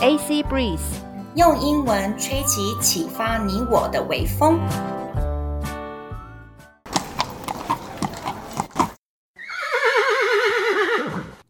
[0.00, 0.78] AC Breeze，
[1.34, 4.60] 用英文吹起启发你我的微风。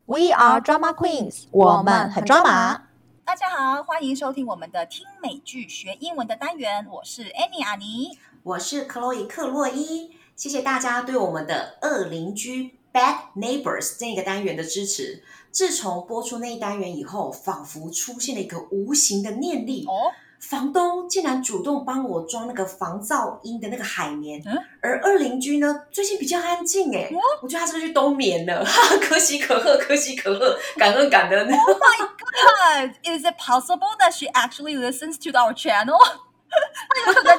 [0.07, 2.85] We are drama queens，我们很抓马。
[3.23, 6.87] 大家好，欢迎收听我们的听美剧学英文的单元。
[6.91, 10.17] 我是 Annie 阿妮，我是 Chloe 克洛伊。
[10.35, 15.23] 谢谢大家对我们的恶邻居 Bad Neighbors 这个单元的支持。
[15.53, 19.87] 自从播出那一单元以后，仿佛出现了一个无形的念力。
[19.87, 24.43] 哦，房东竟然主动帮我装那个防噪音的那个海绵。
[24.45, 26.93] 嗯，而二邻居呢，最近比较安静。
[26.95, 27.09] 哎，
[27.41, 28.65] 我觉得他是不是去冬眠了？
[28.65, 31.49] 哈， 可喜可贺，可喜可贺，感恩感恩。
[31.49, 32.91] Oh my God!
[33.05, 35.99] Is it possible that she actually listens to our channel?
[37.07, 37.39] 有可能真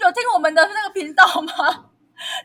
[0.00, 1.86] 有听我们的那个频道吗？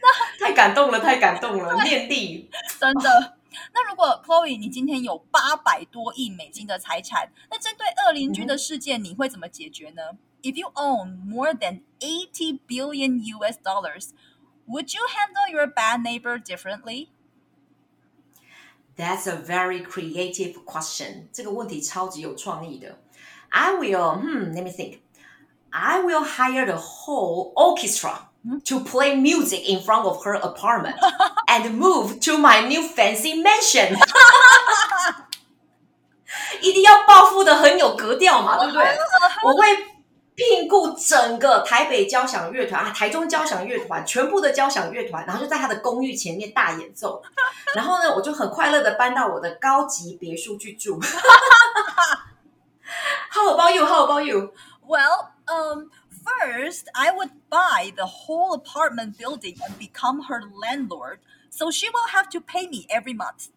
[0.02, 2.50] 那太感动了，太感动了，念力
[2.80, 3.38] 真的。
[3.74, 10.02] 那如果 Chloe 你今天有八百多亿美金的财产，那针对恶邻居的事件，你会怎么解决呢
[10.42, 14.12] ？If you own more than eighty billion US dollars,
[14.68, 17.10] would you handle your bad neighbor differently?
[18.98, 21.28] That's a very creative question.
[21.32, 23.00] 这个问题超级有创意的。
[23.50, 25.00] I will, hmm, let me think.
[25.72, 28.31] I will hire the whole orchestra.
[28.67, 30.95] To play music in front of her apartment
[31.49, 33.99] and move to my new fancy mansion，
[36.61, 38.97] 一定要报复的很有格调嘛，对不对？
[39.43, 39.77] 我会
[40.37, 47.21] 聘雇整个台北交响乐团啊，台中交响乐团，全部的交响乐团，然后就在他的公寓前面大演奏。
[47.75, 51.01] 然后呢，我就很快乐的搬到我的高级别墅去住。
[53.33, 53.85] How about you?
[53.85, 54.53] How about you?
[54.87, 55.91] Well, um.
[56.21, 62.09] First, I would buy the whole apartment building and become her landlord, so she will
[62.13, 63.51] have to pay me every month.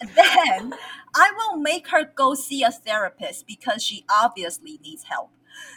[0.00, 0.74] Then,
[1.14, 5.30] I will make her go see a therapist because she obviously needs help.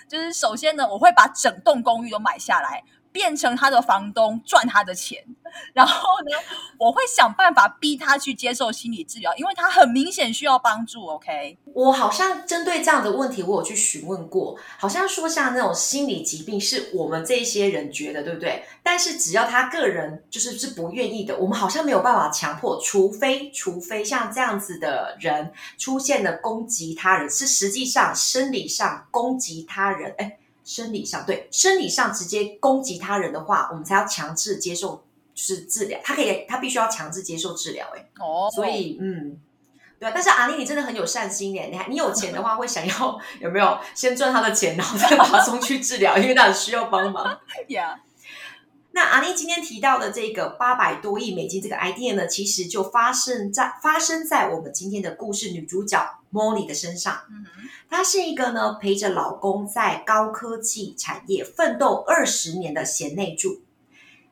[0.08, 2.84] 就是首先呢，我会把整栋公寓都买下来。
[3.17, 5.25] 变成他的房东赚他的钱，
[5.73, 6.37] 然后呢，
[6.79, 11.07] 我会想办法逼他去接受心理治疗，因为他很明显需要帮助。
[11.07, 18.63] OK，我好像针对这样的问题，我有去询问过，好像说像那种心理疾病是我们这些人觉得对不对？
[18.83, 30.37] 但是只要他个人就是是不愿意的，我们好像没有办法强迫，除非除非像这样子的人出现了攻击他人，是实际上生理上攻击他人，哎。
[30.67, 35.99] 生理上对，生理上直接攻击他人的话，我们才要强制接受就是治疗。
[36.03, 37.87] 他可以，他必须要强制接受治疗。
[37.97, 39.39] 哎，哦，所以嗯，
[40.01, 40.13] 对啊。
[40.13, 41.69] 但是阿丽，你真的很有善心耶。
[41.71, 47.39] 你还你有钱的话，会想要 有没有先赚他的钱，然后再把他送去治疗，因为他很需要帮忙。
[47.69, 47.97] Yeah。
[48.97, 56.03] 那阿妮今天提到的这个八百多亿美金这个 idea 呢，其实就发生在发生在我们今天的故事女主角
[56.33, 57.21] Molly 的身上。
[57.29, 63.61] 嗯哼，她是一个呢陪着老公在高科技产业奋斗二十年的贤内助。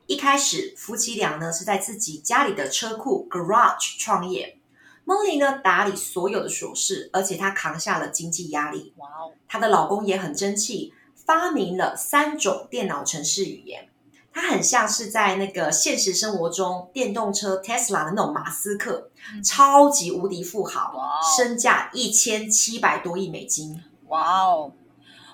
[0.07, 4.57] 一开始夫妻俩呢是在自己家里的车库 garage 创业。
[5.05, 8.93] Molly 呢打理所有的琐事，而且她扛下了经济压力。
[8.97, 13.89] 哇哦，她的老公也很争气，发明了三种电脑程式语言。
[14.35, 23.81] 他很像是在那个现实生活中电动车 Tesla 的那种马斯克，嗯、超级无敌富豪，哦身价一千七百多亿美金。
[24.07, 24.73] 哇哦！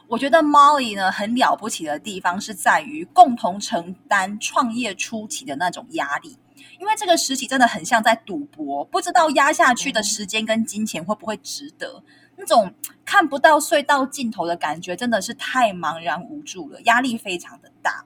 [0.07, 6.37] 我觉得 Molly 呢很了不起的地方是在于共同承担创业初期的那种压力，
[6.79, 12.03] 因为这个时期真的很像在赌博，不知道压下去的时间跟金钱会不会值得，嗯、
[12.37, 12.71] 那种
[13.03, 18.05] 看不到隧道尽头的感觉真的是太茫然无助了，压力非常的大。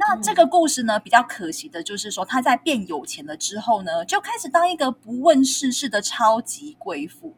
[0.00, 7.34] 那这个故事呢，比较可惜的就是说，她在变有钱了之后呢，就开始当一个不问世事的超级贵妇。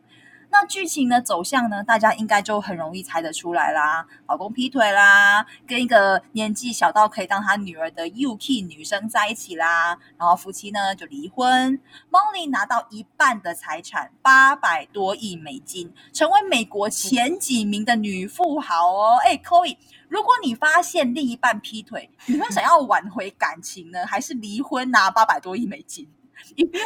[0.53, 4.05] 那剧情的走向呢，大家应该就很容易猜得出来啦。
[4.27, 11.81] 老公劈腿啦，跟一个年纪小到可以当他女儿的 UK 女生在一起啦，然后夫妻呢就离婚。
[12.11, 19.19] Molly 拿到一半的财产，八百多亿美金，成为美国前几名的女富豪哦。
[19.25, 19.77] 哎，Chloe，
[20.10, 26.08] 如果你发现另一半劈腿，你会想要挽回感情呢，还是离婚拿八百多亿美金？
[26.56, 26.86] If you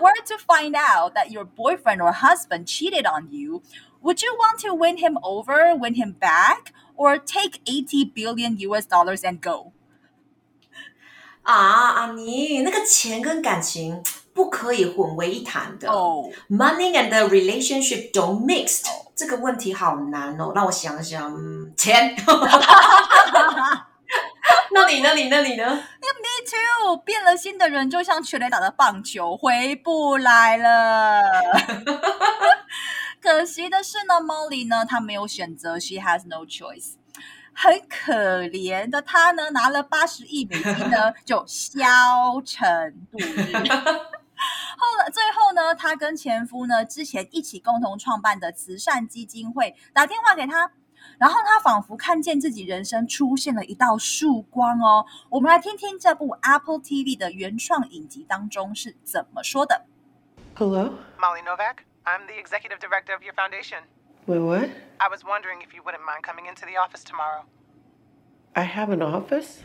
[0.00, 3.62] were to find out that your boyfriend or husband cheated on you,
[4.02, 8.86] would you want to win him over, win him back, or take 80 billion US
[8.86, 9.72] dollars and go?
[11.42, 14.02] 啊，阿妮，那个钱跟感情
[14.41, 15.87] 不可以混为一谈的。
[15.87, 18.81] 哦，Money and the relationship don't mix。
[19.15, 21.31] 这个问题好难哦，让我想想，
[21.77, 22.15] 钱。
[24.73, 25.13] 那你呢？
[25.13, 25.43] 你呢？
[25.43, 25.77] 你呢？Me
[26.49, 26.97] too。
[27.05, 31.21] 变了心的人就像全垒打的棒球，回不来了。
[33.21, 36.93] 可 可惜的是呢，Molly 呢，她没有选择，She has no choice。
[37.53, 41.85] 很可怜的她呢，拿了八十亿美金呢， 就消
[42.43, 43.53] 沉度日。
[44.77, 50.71] 后来最后呢，她跟前夫呢，之前一起共同创办的慈善基金会打电话给她，
[51.17, 55.05] 然后她仿佛看见自己人生出现了一道曙光哦。
[55.29, 59.85] 我们来听听这部 Apple TV 的原创影集当中是怎么说的。
[60.55, 60.95] Hello?
[61.17, 63.83] Molly Novak, I'm the executive director of your foundation.
[64.27, 64.69] Wait, what?
[64.97, 67.45] I was wondering if you wouldn't mind coming into the office tomorrow.
[68.53, 69.63] I have an office?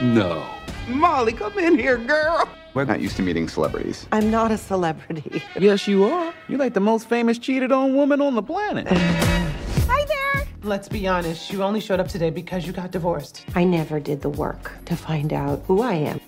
[0.00, 0.42] No.
[0.88, 2.48] Molly, come in here, girl.
[2.74, 4.06] We're not used to meeting celebrities.
[4.12, 5.42] I'm not a celebrity.
[5.58, 6.34] Yes, you are.
[6.48, 8.86] You're like the most famous cheated on woman on the planet.
[8.90, 10.46] Hi there.
[10.62, 13.44] Let's be honest, you only showed up today because you got divorced.
[13.54, 16.20] I never did the work to find out who I am.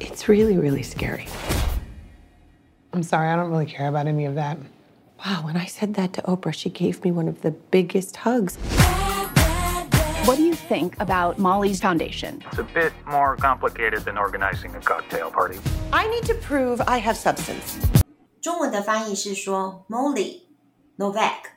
[0.00, 1.26] It's really, really scary.
[2.92, 4.58] I'm sorry, I don't really care about any of that.
[5.24, 8.58] Wow, when I said that to Oprah, she gave me one of the biggest hugs.
[10.26, 12.42] What do you think about Molly's foundation?
[12.50, 15.58] It's a bit more complicated than organizing a cocktail party.
[15.92, 17.76] I need to prove I have substance.
[18.40, 20.44] 中文的翻译是说，Molly
[20.96, 21.50] Novak，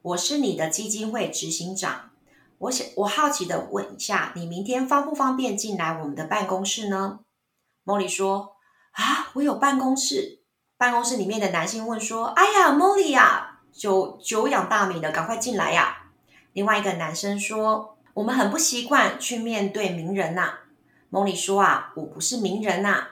[0.00, 2.12] 我是你的基金会执行长。
[2.56, 7.20] 我想，我好奇的问一下，你明天方不方便进来我们的办公室呢
[7.84, 8.56] ？Molly 说：
[8.92, 10.40] 啊，我有办公室。
[10.78, 16.04] 办公室里面的男性问说：哎呀，Molly 呀，久久仰大名的，赶快进来呀！
[16.54, 17.90] 另外一个男生说。
[18.14, 20.60] 我们很不习惯去面对名人呐。
[21.10, 23.08] 莫莉说啊，我不是名人呐。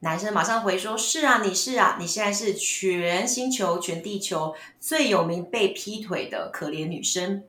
[0.00, 7.42] 男生马上回说：是啊，你是啊，你现在是全星球、全地球最有名被劈腿的可怜女生。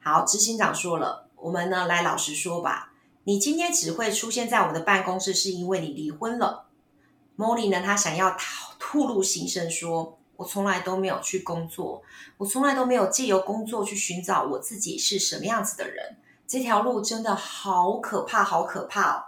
[0.00, 2.92] 好，执行长说了，我们呢来老实说吧，
[3.24, 6.66] 你今天只会出现在我的办公室，是因为你离婚了。
[7.34, 8.36] 莫莉呢，她想要
[8.78, 10.19] 吐露心声说。
[10.40, 12.02] 我从来都没有去工作，
[12.38, 16.16] 我从来都没有借由工作去寻找我自己是什么样子的人。
[16.46, 19.22] 这条路真的好可怕，好可怕哦！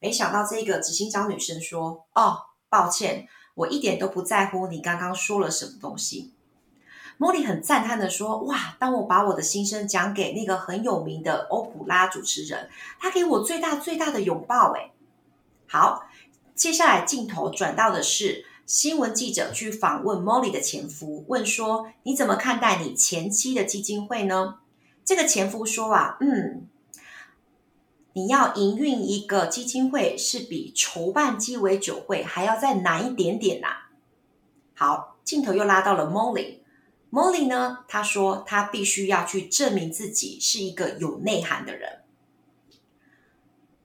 [0.00, 2.38] 没想到这个执行长女生说：“哦，
[2.68, 6.34] 抱歉，我一点都不在乎你刚刚说了什么东西。”
[7.18, 12.68] 莫莉很赞叹的说：“哇，当我把我的心声讲给那个很有名的欧普拉主持人，
[12.98, 14.90] 他给我最大最大的拥抱。”诶，
[15.68, 16.08] 好，
[16.56, 18.44] 接下来镜头转到的是。
[18.68, 24.58] 新闻记者去访问 Molly 的前夫，问说：“你怎么看待你前妻的基金会呢？”
[25.06, 26.68] 这个前夫说：“啊，嗯，
[28.12, 33.68] 你要营运一个基金会，是比筹办鸡尾酒会还要再难一点点呐、”
[34.76, 36.58] 好，镜头又拉到了 Molly。
[37.10, 42.00] Molly 呢，他说他必须要去证明自己是一个有内涵的人。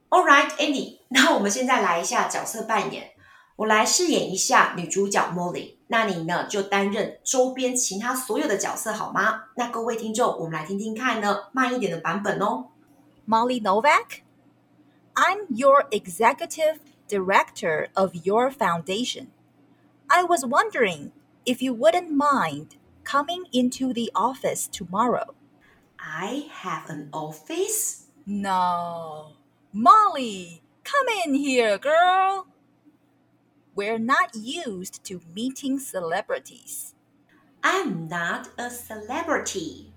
[0.09, 3.12] All right, Andy，那我们现在来一下角色扮演。
[3.56, 9.44] 我来饰演一下女主角 Molly，那你呢就担任周边其他所有的角色好吗？
[9.56, 12.66] 那各位听众，我们来听听看呢，慢一点的版本哦。
[13.26, 14.22] Molly Novak,
[15.14, 19.26] I'm your executive director of your foundation.
[20.06, 21.10] I was wondering
[21.44, 25.34] if you wouldn't mind coming into the office tomorrow.
[25.98, 28.04] I have an office?
[28.24, 29.32] No.
[29.72, 32.46] Molly, come in here, girl.
[33.75, 36.95] We're not used to meeting celebrities.
[37.63, 39.91] I'm not a celebrity.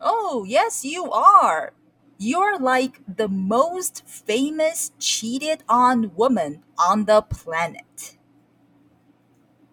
[0.00, 1.72] Oh, yes, you are.
[2.18, 8.18] You're like the most famous cheated on woman on the planet.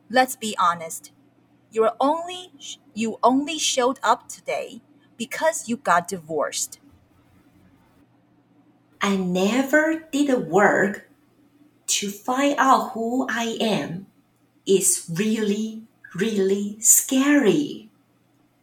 [0.09, 1.11] Let's be honest.
[1.71, 2.53] You're only
[2.95, 4.81] you only showed up today
[5.17, 6.79] because you got divorced.
[9.01, 11.04] I never did work
[11.87, 14.07] to find out who I am
[14.65, 15.83] is really,
[16.15, 17.89] really scary.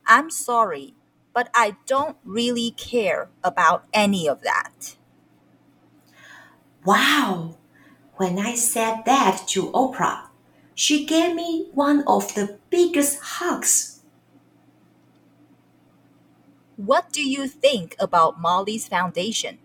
[0.06, 0.94] I'm sorry,
[1.32, 4.96] but I don't really care about any of that.
[6.84, 7.56] Wow.
[8.16, 10.28] When I said that to Oprah,
[10.74, 14.00] she gave me one of the biggest hugs.
[16.76, 19.58] What do you think about Molly's foundation?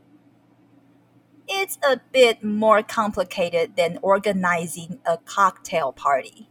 [1.49, 6.49] it's a bit more complicated than organizing a cocktail party.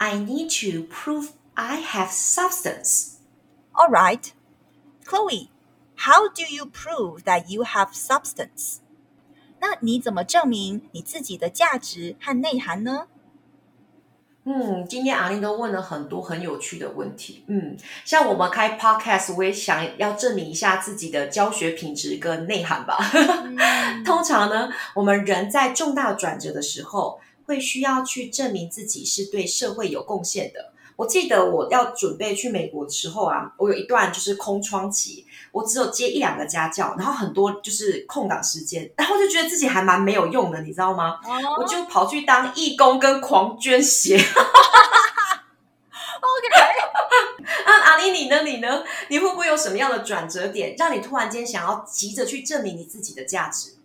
[0.00, 3.20] I need to prove I have substance.
[3.74, 4.32] All right.
[5.04, 5.50] Chloe,
[5.96, 8.80] how do you prove that you have substance?
[9.60, 13.06] 那你怎么证明你自己的价值和内涵呢？
[14.45, 17.43] 嗯，今天阿玲都问了很多很有趣的问题。
[17.47, 22.97] 嗯，像我们开 podcast，我也想要证明一下自己的教学品质跟内涵吧。
[23.13, 41.19] 嗯、 通常呢，我们人在重大转折的时候，会需要去证明自己是对社会有贡献的，我记得我要准备去美国的时候啊，我有一段就是空窗期，我只有接一两个家教，然后很多就是空档时间，然后就觉得自己还蛮没有用的，你知道吗？
[41.23, 44.15] 哦、我就跑去当义工跟狂捐血。
[46.21, 46.47] OK，
[47.65, 48.41] 啊，阿妮，你呢？
[48.43, 48.83] 你呢？
[49.07, 53.77] 你会不会有什么样的转折点，让你突然间想要急着去证明你自己的价值？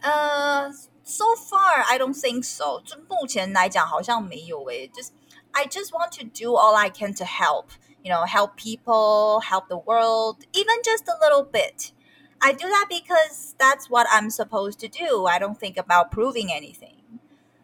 [0.00, 2.80] 呃、uh,，so far I don't think so。
[2.84, 5.10] 就目前来讲，好像没有诶，就是。
[5.54, 7.66] I just want to do all I can to help,
[8.02, 11.92] you know, help people, help the world, even just a little bit.
[12.40, 15.26] I do that because that's what I'm supposed to do.
[15.26, 16.96] I don't think about proving anything.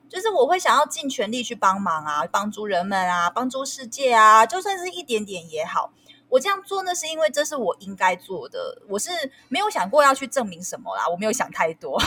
[0.08, 5.92] 就是我会想要尽全力去帮忙啊，帮助人们啊，帮助世界啊，就算是一点点也好。
[6.28, 8.82] 我这样做呢，是因为这是我应该做的。
[8.88, 9.10] 我是
[9.48, 12.00] 没有想过要去证明什么啦，我没有想太多。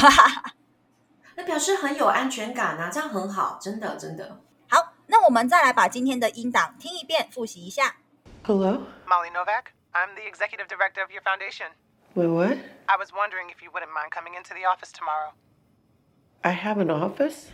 [1.36, 4.40] 那表示很有安全感啊，这样很好，真的真的。
[4.70, 7.98] 好那我们再来把今天的音档听一遍，复习一下。
[8.44, 8.88] Hello?
[9.08, 9.72] Molly Novak.
[9.94, 11.68] I'm the executive director of your foundation.
[12.16, 12.58] Wait, what?
[12.90, 15.34] I was wondering if you wouldn't mind coming into the office tomorrow.
[16.44, 17.52] I have an office?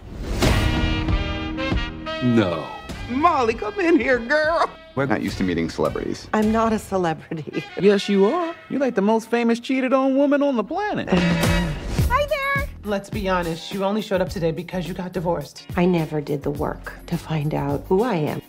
[2.24, 2.66] No.
[3.10, 4.70] Molly, come in here, girl.
[4.96, 6.30] We're not used to meeting celebrities.
[6.34, 7.66] I'm not a celebrity.
[7.82, 8.56] Yes, you are.
[8.70, 11.10] You're like the most famous cheated on woman on the planet.
[11.12, 12.70] Hi there.
[12.86, 15.68] Let's be honest, you only showed up today because you got divorced.
[15.76, 18.42] I never did the work to find out who I am.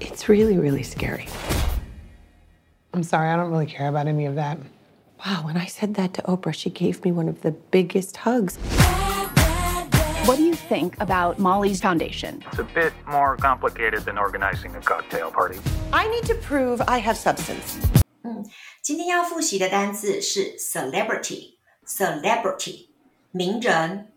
[0.00, 1.28] It's really, really scary.
[2.95, 4.57] I'm sorry, I don't really care about any of that.
[5.25, 8.57] Wow, when I said that to Oprah, she gave me one of the biggest hugs.
[10.25, 12.43] What do you think about Molly's foundation?
[12.51, 15.59] It's a bit more complicated than organizing a cocktail party.
[15.91, 17.79] I need to prove I have substance.
[18.23, 18.45] 嗯，
[18.81, 22.87] 今天要复习的单字是 celebrity，celebrity。
[23.31, 24.11] 名人，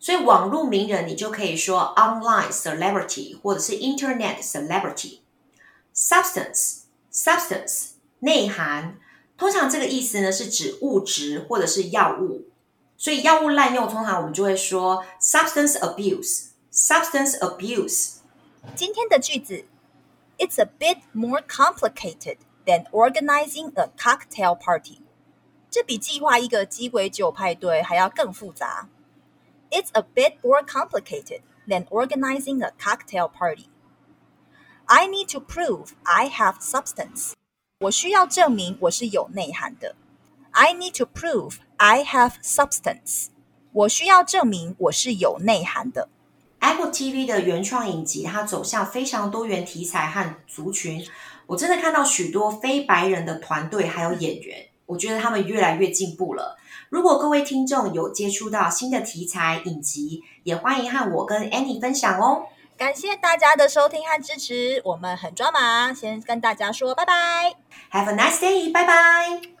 [0.00, 6.80] 所以网络名人你就可以说 online celebrity 或者是 internet celebrity。substance
[7.12, 8.99] substance 内涵，
[9.37, 12.47] 通常这个意思呢是指物质或者是药物，
[12.97, 18.15] 所以药物滥用通常我们就会说 substance abuse substance abuse。
[18.75, 19.65] 今天的句子
[20.37, 24.99] ，It's a bit more complicated than organizing a cocktail party。
[25.69, 28.89] 这比计划一个鸡尾酒派对还要更复杂。
[29.69, 33.67] It's a bit more complicated than organizing a cocktail party.
[34.85, 37.36] I need to prove I have substance.
[37.79, 39.95] 我需要证明我是有内涵的。
[40.49, 43.27] I need to prove I have substance.
[43.71, 46.09] 我需要证明我是有内涵的。
[46.57, 51.05] Apple TV 的原创影集，它走向非常多元题材和族群。
[51.45, 54.69] 我真的看到许多非白人的团队还有演员。
[54.87, 56.57] 我觉得他们越来越进步了。
[56.89, 62.47] 如果各位听众有接触到新的题材影集，也欢迎和我跟 Annie 分享哦。
[62.77, 67.55] 感谢大家的收听和支持，我们很抓马，先跟大家说拜拜。
[67.91, 69.56] Have a nice day，拜拜。